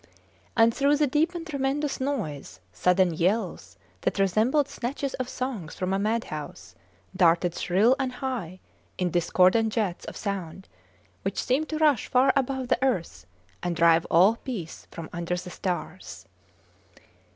And 0.57 0.73
through 0.73 0.95
the 0.97 1.05
deep 1.05 1.35
and 1.35 1.45
tremendous 1.45 2.01
noise 2.01 2.59
sudden 2.73 3.13
yells 3.13 3.77
that 4.01 4.17
resembled 4.17 4.67
snatches 4.67 5.13
of 5.13 5.29
songs 5.29 5.75
from 5.75 5.93
a 5.93 5.99
madhouse 5.99 6.73
darted 7.15 7.53
shrill 7.55 7.95
and 7.99 8.13
high 8.13 8.61
in 8.97 9.11
discordant 9.11 9.71
jets 9.73 10.05
of 10.05 10.17
sound 10.17 10.67
which 11.21 11.37
seemed 11.39 11.69
to 11.69 11.77
rush 11.77 12.07
far 12.07 12.33
above 12.35 12.69
the 12.69 12.83
earth 12.83 13.27
and 13.61 13.75
drive 13.75 14.05
all 14.09 14.37
peace 14.37 14.87
from 14.89 15.07
under 15.13 15.35
the 15.37 15.51
stars. 15.51 16.25